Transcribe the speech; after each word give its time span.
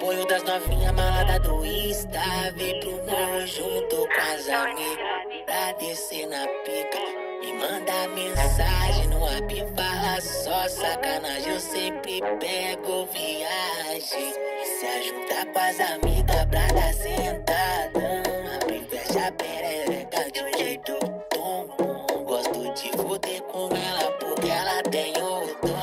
apoio 0.00 0.26
das 0.26 0.42
novinhas 0.44 0.92
malada 0.92 1.38
do 1.40 1.64
Insta. 1.64 2.20
Vem 2.56 2.80
pro 2.80 2.92
morro 2.92 3.46
junto 3.46 3.96
com 3.96 4.32
as 4.32 4.48
amigas. 4.48 5.44
Pra 5.44 5.72
descer 5.72 6.26
na 6.26 6.46
pica. 6.64 6.98
Me 7.42 7.52
manda 7.52 8.08
mensagem 8.08 9.08
no 9.08 9.28
app, 9.28 9.54
fala 9.76 10.20
só 10.22 10.68
sacanagem. 10.68 11.52
Eu 11.52 11.60
sempre 11.60 12.20
pego 12.40 13.06
viagem. 13.12 14.32
Se 14.64 14.86
ajuda 14.86 15.46
com 15.52 15.58
as 15.58 15.80
amigas 15.80 16.46
pra 16.46 16.66
dar 16.68 16.94
sentada. 16.94 18.22
Abre 18.54 18.80
fecha 18.88 19.30
perereca 19.32 20.30
de 20.32 20.40
um 20.40 20.58
jeito 20.58 20.98
tom, 21.30 21.66
Gosto 22.24 22.72
de 22.72 22.90
foder 22.96 23.42
com 23.42 23.68
ela 23.68 24.10
porque 24.12 24.48
ela 24.48 24.82
tem 24.84 25.12
o 25.18 25.46
dom. 25.66 25.79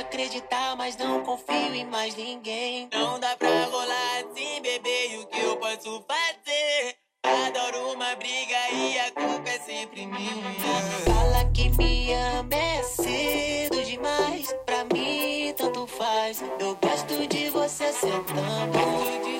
acreditar, 0.00 0.76
mas 0.76 0.96
não 0.96 1.22
confio 1.22 1.74
em 1.74 1.84
mais 1.84 2.14
ninguém. 2.16 2.88
Não 2.92 3.18
dá 3.18 3.36
pra 3.36 3.64
rolar 3.64 4.24
assim, 4.24 4.60
bebê, 4.62 5.08
e 5.12 5.18
o 5.18 5.26
que 5.26 5.40
eu 5.40 5.56
posso 5.56 6.04
fazer? 6.08 6.96
Adoro 7.22 7.92
uma 7.92 8.16
briga 8.16 8.70
e 8.72 8.98
a 8.98 9.10
culpa 9.10 9.50
é 9.50 9.58
sempre 9.58 10.06
minha. 10.06 10.54
Fala 11.04 11.44
que 11.52 11.68
me 11.76 12.12
ama 12.14 12.54
é 12.54 12.82
cedo 12.82 13.84
demais. 13.84 14.52
Pra 14.64 14.84
mim, 14.84 15.52
tanto 15.56 15.86
faz. 15.86 16.42
Eu 16.58 16.76
gosto 16.76 17.26
de 17.28 17.50
você 17.50 17.92
sentando. 17.92 19.39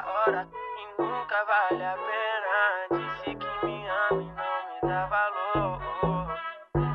hora 0.00 0.48
e 0.78 1.02
nunca 1.02 1.44
vale 1.44 1.84
a 1.84 1.94
pena. 1.94 2.98
Disse 2.98 3.34
que 3.34 3.66
me 3.66 3.86
ama 3.88 4.22
e 4.22 4.24
não 4.24 4.58
me 4.68 4.80
dá 4.88 5.06
valor. 5.06 5.80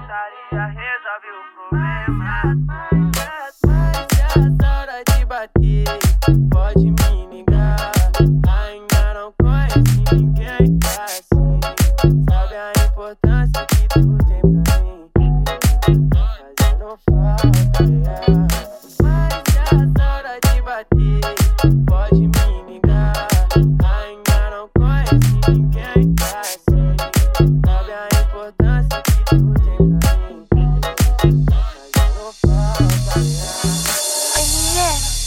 Taria 0.08 0.66
resolve 0.66 1.30
o 1.30 1.44
problema. 1.54 2.26
Mas, 2.66 3.06
mas, 3.16 3.56
mas 3.68 4.58
é 4.60 4.68
hora 4.68 5.04
de 5.04 5.26
bater. 5.26 5.86
Pode 6.52 6.90
me 6.90 7.28
ligar. 7.28 7.92
Ainda 8.50 9.14
não 9.14 9.30
conheci 9.40 10.04
ninguém 10.16 10.80
assim. 11.04 11.60
Sabe 12.30 12.56
a 12.56 12.72
importância 12.88 13.66
que 13.68 13.88
tu 13.90 14.18
tem 14.26 14.42
pra 14.42 14.67
Yeah. 34.78 35.18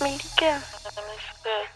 America. 0.00 1.69